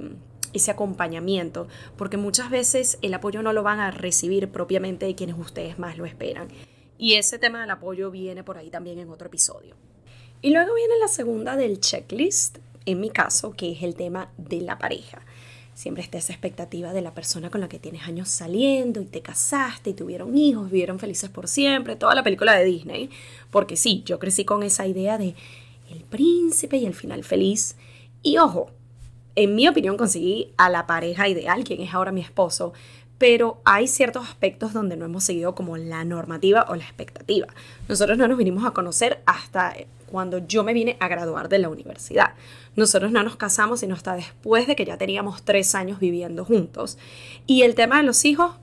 ese 0.54 0.72
acompañamiento, 0.72 1.68
porque 1.96 2.18
muchas 2.18 2.50
veces 2.50 2.98
el 3.02 3.14
apoyo 3.14 3.44
no 3.44 3.54
lo 3.54 3.62
van 3.64 3.80
a 3.80 3.92
recibir 3.92 4.50
propiamente 4.50 5.06
de 5.06 5.16
quienes 5.16 5.38
ustedes 5.38 5.78
más 5.78 5.98
lo 5.98 6.06
esperan. 6.06 6.48
Y 6.98 7.16
ese 7.16 7.40
tema 7.40 7.62
del 7.62 7.72
apoyo 7.72 8.12
viene 8.12 8.44
por 8.44 8.58
ahí 8.58 8.70
también 8.70 9.00
en 9.00 9.10
otro 9.10 9.28
episodio. 9.28 9.76
Y 10.42 10.52
luego 10.52 10.74
viene 10.74 10.98
la 11.00 11.08
segunda 11.08 11.56
del 11.56 11.80
checklist, 11.80 12.60
en 12.86 13.00
mi 13.00 13.10
caso, 13.10 13.52
que 13.52 13.72
es 13.72 13.84
el 13.84 13.96
tema 13.96 14.32
de 14.38 14.62
la 14.62 14.78
pareja. 14.78 15.22
Siempre 15.80 16.04
está 16.04 16.18
esa 16.18 16.34
expectativa 16.34 16.92
de 16.92 17.02
la 17.02 17.14
persona 17.14 17.50
con 17.50 17.62
la 17.62 17.70
que 17.70 17.80
tienes 17.80 18.04
años 18.04 18.28
saliendo 18.28 19.00
y 19.00 19.06
te 19.06 19.22
casaste 19.22 19.92
y 19.92 19.94
tuvieron 19.94 20.38
hijos, 20.38 20.70
vivieron 20.70 21.00
felices 21.00 21.30
por 21.30 21.48
siempre, 21.48 21.96
toda 21.96 22.16
la 22.16 22.22
película 22.22 22.54
de 22.54 22.66
Disney. 22.66 23.10
Porque 23.50 23.78
sí, 23.78 24.04
yo 24.06 24.20
crecí 24.20 24.44
con 24.44 24.62
esa 24.64 24.86
idea 24.88 25.18
de 25.18 25.36
el 25.90 26.02
príncipe 26.02 26.76
y 26.76 26.86
el 26.86 26.94
final 26.94 27.24
feliz. 27.24 27.78
Y 28.24 28.40
ojo, 28.40 28.72
en 29.36 29.56
mi 29.56 29.70
opinión 29.70 29.96
conseguí 29.96 30.52
a 30.58 30.70
la 30.70 30.86
pareja 30.86 31.30
ideal, 31.30 31.64
quien 31.64 31.80
es 31.80 31.94
ahora 31.94 32.12
mi 32.12 32.20
esposo, 32.20 32.74
pero 33.18 33.62
hay 33.64 33.88
ciertos 33.88 34.28
aspectos 34.28 34.74
donde 34.74 34.98
no 34.98 35.06
hemos 35.06 35.24
seguido 35.24 35.56
como 35.56 35.78
la 35.78 36.04
normativa 36.04 36.66
o 36.68 36.76
la 36.76 36.84
expectativa. 36.84 37.48
Nosotros 37.88 38.18
no 38.18 38.28
nos 38.28 38.38
vinimos 38.38 38.66
a 38.66 38.72
conocer 38.72 39.22
hasta 39.26 39.78
cuando 40.10 40.40
yo 40.40 40.64
me 40.64 40.74
vine 40.74 40.98
a 41.00 41.08
graduar 41.08 41.50
de 41.50 41.60
la 41.60 41.70
universidad. 41.70 42.34
Nosotros 42.76 43.12
no 43.12 43.24
nos 43.24 43.36
casamos 43.36 43.80
sino 43.82 43.96
hasta 43.96 44.16
después 44.16 44.68
de 44.68 44.76
que 44.76 44.86
ya 44.86 44.98
teníamos 44.98 45.44
tres 45.44 45.76
años 45.76 46.00
viviendo 46.00 46.46
juntos. 46.46 46.98
Y 47.46 47.62
el 47.64 47.76
tema 47.76 47.98
de 47.98 48.04
los 48.04 48.26
hijos, 48.26 48.56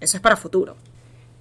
eso 0.00 0.16
es 0.16 0.22
para 0.22 0.36
futuro. 0.36 0.76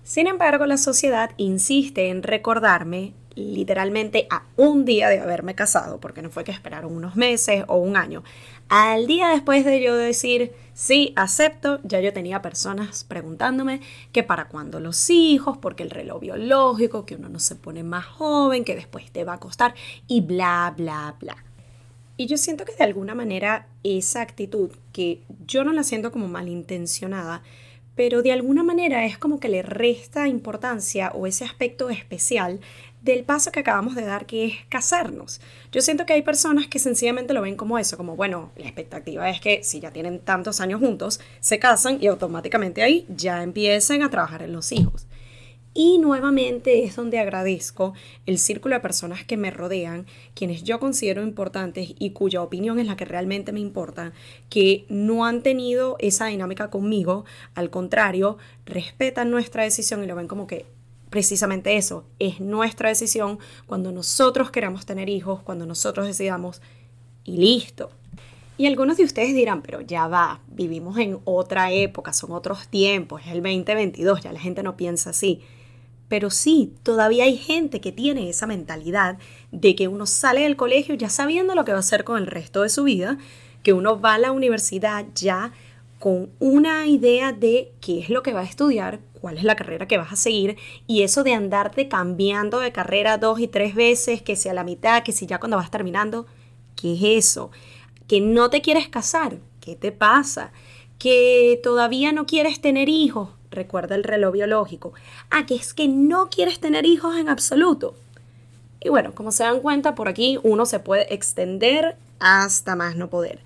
Sin 0.04 0.28
embargo, 0.28 0.66
la 0.66 0.78
sociedad 0.78 1.32
insiste 1.38 2.10
en 2.10 2.24
recordarme 2.24 3.14
literalmente 3.36 4.28
a 4.30 4.44
un 4.58 4.86
día 4.86 5.10
de 5.10 5.20
haberme 5.20 5.56
casado, 5.56 6.00
porque 6.00 6.22
no 6.22 6.30
fue 6.30 6.44
que 6.44 6.52
esperaron 6.52 6.94
unos 6.96 7.16
meses 7.16 7.64
o 7.68 7.78
un 7.78 7.96
año. 7.96 8.24
Al 8.76 9.06
día 9.06 9.28
después 9.28 9.66
de 9.66 9.84
yo 9.84 9.96
decir, 9.96 10.52
sí, 10.74 11.14
acepto, 11.16 11.80
ya 11.84 12.00
yo 12.00 12.12
tenía 12.12 12.42
personas 12.42 13.04
preguntándome 13.04 13.82
que 14.12 14.24
para 14.24 14.48
cuándo 14.48 14.80
los 14.80 15.12
hijos, 15.12 15.60
porque 15.60 15.84
el 15.84 15.92
reloj 15.92 16.22
biológico, 16.22 17.06
que 17.06 17.14
uno 17.14 17.30
no 17.30 17.38
se 17.38 17.56
pone 17.56 17.84
más 17.84 18.04
joven, 18.04 18.64
que 18.64 18.74
después 18.74 19.12
te 19.12 19.26
va 19.26 19.34
a 19.34 19.40
costar 19.40 19.76
y 20.08 20.22
bla, 20.22 20.74
bla, 20.76 21.16
bla. 21.20 21.38
Y 22.18 22.26
yo 22.26 22.36
siento 22.36 22.66
que 22.66 22.74
de 22.74 22.84
alguna 22.84 23.14
manera 23.14 23.68
esa 23.84 24.24
actitud, 24.24 24.72
que 24.92 25.22
yo 25.46 25.64
no 25.64 25.72
la 25.72 25.84
siento 25.84 26.12
como 26.12 26.28
malintencionada, 26.28 27.44
pero 27.94 28.24
de 28.24 28.32
alguna 28.32 28.64
manera 28.64 29.06
es 29.06 29.20
como 29.20 29.40
que 29.40 29.50
le 29.50 29.62
resta 29.62 30.28
importancia 30.28 31.12
o 31.14 31.28
ese 31.28 31.46
aspecto 31.46 31.92
especial 31.92 32.60
del 33.04 33.26
paso 33.26 33.52
que 33.52 33.60
acabamos 33.60 33.96
de 33.96 34.06
dar, 34.06 34.26
que 34.26 34.46
es 34.46 34.54
casarnos. 34.70 35.42
Yo 35.72 35.82
siento 35.82 36.06
que 36.06 36.14
hay 36.14 36.22
personas 36.22 36.68
que 36.68 36.80
sencillamente 36.80 37.34
lo 37.34 37.42
ven 37.42 37.58
como 37.58 37.78
eso, 37.78 37.98
como, 37.98 38.16
bueno, 38.16 38.52
la 38.56 38.66
expectativa 38.66 39.30
es 39.30 39.42
que 39.42 39.64
si 39.64 39.82
ya 39.82 39.92
tienen 39.92 40.20
tantos 40.20 40.62
años 40.62 40.80
juntos, 40.80 41.20
se 41.42 41.60
casan 41.60 41.98
y 42.02 42.08
automáticamente 42.08 42.82
ahí 42.82 43.06
ya 43.10 43.44
empiecen 43.44 44.04
a 44.04 44.10
trabajar 44.10 44.42
en 44.42 44.54
los 44.54 44.72
hijos. 44.72 45.06
Y 45.76 45.98
nuevamente 45.98 46.84
es 46.84 46.96
donde 46.96 47.20
agradezco 47.20 47.94
el 48.28 48.38
círculo 48.38 48.76
de 48.76 48.82
personas 48.82 49.26
que 49.26 49.38
me 49.38 49.50
rodean, 49.50 50.06
quienes 50.36 50.64
yo 50.64 50.80
considero 50.80 51.24
importantes 51.24 51.96
y 51.98 52.12
cuya 52.12 52.44
opinión 52.44 52.80
es 52.80 52.86
la 52.86 52.96
que 52.96 53.06
realmente 53.06 53.52
me 53.52 53.60
importa, 53.60 54.14
que 54.50 54.86
no 54.88 55.26
han 55.26 55.42
tenido 55.42 55.98
esa 56.00 56.28
dinámica 56.28 56.70
conmigo, 56.70 57.26
al 57.56 57.72
contrario, 57.72 58.38
respetan 58.66 59.32
nuestra 59.32 59.64
decisión 59.64 60.04
y 60.04 60.08
lo 60.08 60.16
ven 60.16 60.28
como 60.28 60.46
que 60.46 60.68
precisamente 61.14 61.78
eso, 61.78 62.06
es 62.18 62.40
nuestra 62.40 62.90
decisión 62.90 63.38
cuando 63.68 63.92
nosotros 63.92 64.50
queramos 64.50 64.88
tener 64.88 65.10
hijos, 65.10 65.44
cuando 65.44 65.68
nosotros 65.68 66.08
decidamos 66.08 66.60
y 67.24 67.38
listo. 67.38 67.92
Y 68.58 68.66
algunos 68.66 68.98
de 68.98 69.04
ustedes 69.04 69.36
dirán, 69.36 69.62
pero 69.62 69.82
ya 69.82 70.08
va, 70.08 70.42
vivimos 70.48 70.98
en 70.98 71.20
otra 71.26 71.72
época, 71.72 72.14
son 72.14 72.32
otros 72.32 72.68
tiempos, 72.68 73.22
es 73.22 73.28
el 73.28 73.44
2022, 73.44 74.22
ya 74.22 74.34
la 74.34 74.40
gente 74.40 74.64
no 74.64 74.76
piensa 74.76 75.12
así. 75.12 75.42
Pero 76.08 76.32
sí, 76.32 76.74
todavía 76.82 77.26
hay 77.26 77.38
gente 77.38 77.80
que 77.80 77.92
tiene 77.92 78.28
esa 78.28 78.48
mentalidad 78.48 79.20
de 79.52 79.76
que 79.76 79.88
uno 79.88 80.08
sale 80.08 80.42
del 80.42 80.56
colegio 80.56 80.96
ya 80.96 81.10
sabiendo 81.10 81.54
lo 81.54 81.64
que 81.64 81.74
va 81.74 81.78
a 81.78 81.82
hacer 81.82 82.06
con 82.06 82.18
el 82.18 82.26
resto 82.26 82.64
de 82.64 82.70
su 82.70 82.86
vida, 82.86 83.20
que 83.62 83.74
uno 83.74 84.02
va 84.02 84.16
a 84.16 84.20
la 84.20 84.32
universidad 84.32 85.06
ya 85.14 85.54
con 86.04 86.32
una 86.40 86.86
idea 86.86 87.32
de 87.32 87.72
qué 87.80 88.00
es 88.00 88.10
lo 88.10 88.24
que 88.24 88.34
va 88.34 88.42
a 88.42 88.44
estudiar, 88.44 89.00
cuál 89.22 89.38
es 89.38 89.46
la 89.46 89.56
carrera 89.56 89.88
que 89.88 89.98
vas 89.98 90.12
a 90.12 90.18
seguir 90.18 90.58
y 90.86 91.04
eso 91.04 91.24
de 91.24 91.34
andarte 91.34 91.88
cambiando 91.88 92.60
de 92.60 92.74
carrera 92.74 93.18
dos 93.18 93.40
y 93.40 93.48
tres 93.48 93.74
veces, 93.74 94.22
que 94.22 94.36
sea 94.36 94.54
la 94.54 94.66
mitad, 94.66 95.04
que 95.04 95.14
si 95.14 95.28
ya 95.28 95.40
cuando 95.40 95.56
vas 95.56 95.72
terminando, 95.72 96.26
¿qué 96.76 96.96
es 96.96 97.26
eso? 97.26 97.52
Que 98.06 98.20
no 98.20 98.50
te 98.50 98.62
quieres 98.62 98.90
casar, 98.90 99.38
¿qué 99.62 99.78
te 99.78 99.94
pasa? 99.94 100.52
Que 101.00 101.58
todavía 101.64 102.12
no 102.12 102.26
quieres 102.26 102.60
tener 102.60 102.90
hijos, 102.90 103.30
recuerda 103.50 103.96
el 103.96 104.04
reloj 104.04 104.34
biológico. 104.34 104.92
Ah, 105.30 105.46
que 105.46 105.56
es 105.56 105.74
que 105.74 105.88
no 105.88 106.30
quieres 106.30 106.60
tener 106.60 106.86
hijos 106.86 107.16
en 107.16 107.30
absoluto. 107.30 107.96
Y 108.82 108.90
bueno, 108.90 109.16
como 109.16 109.32
se 109.32 109.44
dan 109.44 109.62
cuenta, 109.62 109.96
por 109.96 110.10
aquí 110.10 110.38
uno 110.44 110.66
se 110.66 110.82
puede 110.82 111.14
extender 111.14 111.96
hasta 112.20 112.76
más 112.76 112.98
no 112.98 113.10
poder. 113.10 113.40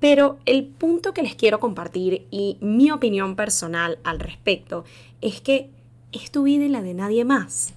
Pero 0.00 0.38
el 0.46 0.64
punto 0.64 1.12
que 1.12 1.22
les 1.22 1.34
quiero 1.34 1.58
compartir 1.58 2.26
y 2.30 2.56
mi 2.60 2.90
opinión 2.90 3.34
personal 3.34 3.98
al 4.04 4.20
respecto 4.20 4.84
es 5.20 5.40
que 5.40 5.70
es 6.12 6.30
tu 6.30 6.44
vida 6.44 6.64
y 6.64 6.68
la 6.68 6.82
de 6.82 6.94
nadie 6.94 7.24
más. 7.24 7.74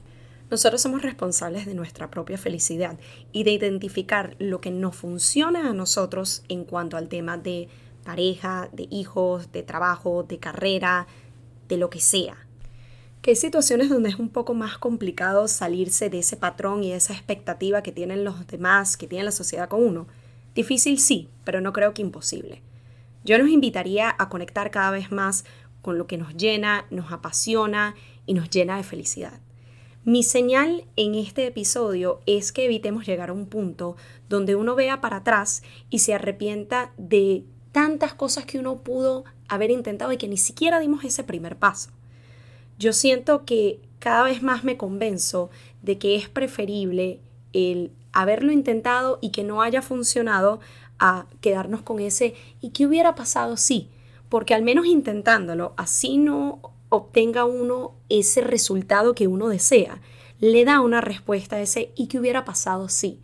Nosotros 0.51 0.81
somos 0.81 1.01
responsables 1.01 1.65
de 1.65 1.73
nuestra 1.73 2.11
propia 2.11 2.37
felicidad 2.37 2.99
y 3.31 3.43
de 3.43 3.51
identificar 3.51 4.35
lo 4.37 4.61
que 4.61 4.69
no 4.69 4.91
funciona 4.91 5.69
a 5.69 5.73
nosotros 5.73 6.43
en 6.49 6.65
cuanto 6.65 6.97
al 6.97 7.07
tema 7.07 7.37
de 7.37 7.69
pareja, 8.03 8.69
de 8.71 8.87
hijos, 8.91 9.51
de 9.51 9.63
trabajo, 9.63 10.23
de 10.23 10.39
carrera, 10.39 11.07
de 11.69 11.77
lo 11.77 11.89
que 11.89 12.01
sea. 12.01 12.35
Que 13.21 13.31
hay 13.31 13.35
situaciones 13.35 13.89
donde 13.89 14.09
es 14.09 14.19
un 14.19 14.29
poco 14.29 14.53
más 14.53 14.77
complicado 14.77 15.47
salirse 15.47 16.09
de 16.09 16.19
ese 16.19 16.35
patrón 16.37 16.83
y 16.83 16.89
de 16.89 16.97
esa 16.97 17.13
expectativa 17.13 17.81
que 17.81 17.91
tienen 17.91 18.25
los 18.25 18.45
demás, 18.47 18.97
que 18.97 19.07
tiene 19.07 19.23
la 19.23 19.31
sociedad 19.31 19.69
con 19.69 19.83
uno 19.83 20.07
Difícil 20.55 20.99
sí, 20.99 21.29
pero 21.43 21.61
no 21.61 21.73
creo 21.73 21.93
que 21.93 22.01
imposible. 22.01 22.61
Yo 23.23 23.37
nos 23.37 23.49
invitaría 23.49 24.13
a 24.17 24.29
conectar 24.29 24.71
cada 24.71 24.91
vez 24.91 25.11
más 25.11 25.45
con 25.81 25.97
lo 25.97 26.07
que 26.07 26.17
nos 26.17 26.35
llena, 26.35 26.85
nos 26.89 27.11
apasiona 27.11 27.95
y 28.25 28.33
nos 28.33 28.49
llena 28.49 28.77
de 28.77 28.83
felicidad. 28.83 29.39
Mi 30.03 30.23
señal 30.23 30.85
en 30.95 31.13
este 31.13 31.45
episodio 31.45 32.21
es 32.25 32.51
que 32.51 32.65
evitemos 32.65 33.05
llegar 33.05 33.29
a 33.29 33.33
un 33.33 33.45
punto 33.45 33.95
donde 34.29 34.55
uno 34.55 34.73
vea 34.73 34.99
para 34.99 35.17
atrás 35.17 35.61
y 35.91 35.99
se 35.99 36.15
arrepienta 36.15 36.91
de 36.97 37.43
tantas 37.71 38.13
cosas 38.13 38.45
que 38.45 38.57
uno 38.57 38.79
pudo 38.79 39.25
haber 39.47 39.69
intentado 39.69 40.11
y 40.11 40.17
que 40.17 40.27
ni 40.27 40.37
siquiera 40.37 40.79
dimos 40.79 41.03
ese 41.03 41.23
primer 41.23 41.57
paso. 41.57 41.91
Yo 42.79 42.93
siento 42.93 43.45
que 43.45 43.79
cada 43.99 44.23
vez 44.23 44.41
más 44.41 44.63
me 44.63 44.75
convenzo 44.75 45.51
de 45.83 45.99
que 45.99 46.15
es 46.15 46.27
preferible 46.27 47.19
el 47.53 47.91
haberlo 48.13 48.51
intentado 48.51 49.19
y 49.21 49.31
que 49.31 49.43
no 49.43 49.61
haya 49.61 49.81
funcionado 49.81 50.59
a 50.99 51.25
quedarnos 51.41 51.81
con 51.81 51.99
ese 51.99 52.35
¿y 52.61 52.69
qué 52.69 52.85
hubiera 52.85 53.15
pasado 53.15 53.57
si? 53.57 53.89
Porque 54.29 54.53
al 54.53 54.63
menos 54.63 54.85
intentándolo, 54.85 55.73
así 55.77 56.17
no 56.17 56.59
obtenga 56.89 57.45
uno 57.45 57.93
ese 58.09 58.41
resultado 58.41 59.15
que 59.15 59.27
uno 59.27 59.47
desea, 59.47 60.01
le 60.39 60.65
da 60.65 60.81
una 60.81 61.01
respuesta 61.01 61.55
a 61.55 61.61
ese 61.61 61.91
¿y 61.95 62.07
qué 62.07 62.19
hubiera 62.19 62.45
pasado 62.45 62.89
si? 62.89 63.19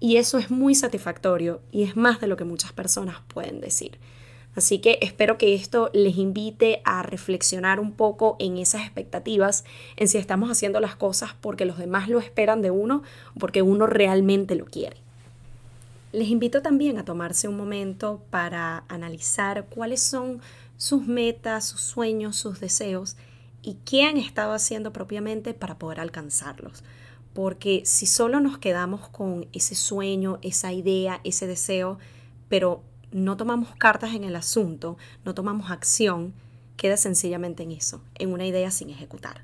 Y 0.00 0.16
eso 0.16 0.38
es 0.38 0.50
muy 0.50 0.74
satisfactorio 0.74 1.60
y 1.72 1.82
es 1.82 1.96
más 1.96 2.20
de 2.20 2.28
lo 2.28 2.36
que 2.36 2.44
muchas 2.44 2.72
personas 2.72 3.16
pueden 3.26 3.60
decir. 3.60 3.98
Así 4.58 4.80
que 4.80 4.98
espero 5.02 5.38
que 5.38 5.54
esto 5.54 5.88
les 5.92 6.16
invite 6.16 6.82
a 6.84 7.04
reflexionar 7.04 7.78
un 7.78 7.92
poco 7.92 8.34
en 8.40 8.56
esas 8.56 8.82
expectativas, 8.82 9.62
en 9.94 10.08
si 10.08 10.18
estamos 10.18 10.50
haciendo 10.50 10.80
las 10.80 10.96
cosas 10.96 11.30
porque 11.40 11.64
los 11.64 11.78
demás 11.78 12.08
lo 12.08 12.18
esperan 12.18 12.60
de 12.60 12.72
uno 12.72 13.04
o 13.36 13.38
porque 13.38 13.62
uno 13.62 13.86
realmente 13.86 14.56
lo 14.56 14.64
quiere. 14.64 14.96
Les 16.10 16.26
invito 16.26 16.60
también 16.60 16.98
a 16.98 17.04
tomarse 17.04 17.46
un 17.46 17.56
momento 17.56 18.20
para 18.30 18.82
analizar 18.88 19.66
cuáles 19.66 20.02
son 20.02 20.40
sus 20.76 21.06
metas, 21.06 21.64
sus 21.64 21.82
sueños, 21.82 22.34
sus 22.34 22.58
deseos 22.58 23.16
y 23.62 23.76
qué 23.84 24.02
han 24.02 24.16
estado 24.16 24.54
haciendo 24.54 24.92
propiamente 24.92 25.54
para 25.54 25.78
poder 25.78 26.00
alcanzarlos. 26.00 26.82
Porque 27.32 27.82
si 27.84 28.06
solo 28.06 28.40
nos 28.40 28.58
quedamos 28.58 29.08
con 29.08 29.46
ese 29.52 29.76
sueño, 29.76 30.40
esa 30.42 30.72
idea, 30.72 31.20
ese 31.22 31.46
deseo, 31.46 32.00
pero 32.48 32.82
no 33.12 33.36
tomamos 33.36 33.74
cartas 33.76 34.14
en 34.14 34.24
el 34.24 34.36
asunto, 34.36 34.96
no 35.24 35.34
tomamos 35.34 35.70
acción, 35.70 36.34
queda 36.76 36.96
sencillamente 36.96 37.62
en 37.62 37.72
eso, 37.72 38.02
en 38.14 38.32
una 38.32 38.46
idea 38.46 38.70
sin 38.70 38.90
ejecutar. 38.90 39.42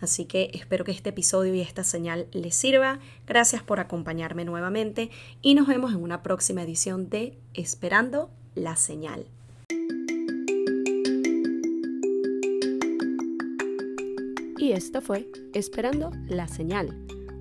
Así 0.00 0.26
que 0.26 0.50
espero 0.52 0.84
que 0.84 0.92
este 0.92 1.10
episodio 1.10 1.54
y 1.54 1.60
esta 1.60 1.82
señal 1.82 2.26
les 2.32 2.54
sirva. 2.54 2.98
Gracias 3.26 3.62
por 3.62 3.80
acompañarme 3.80 4.44
nuevamente 4.44 5.10
y 5.40 5.54
nos 5.54 5.66
vemos 5.66 5.92
en 5.92 6.02
una 6.02 6.22
próxima 6.22 6.62
edición 6.62 7.08
de 7.08 7.38
Esperando 7.54 8.30
la 8.54 8.76
señal. 8.76 9.26
Y 14.58 14.72
esto 14.72 15.00
fue 15.00 15.28
Esperando 15.54 16.10
la 16.28 16.48
señal, 16.48 16.94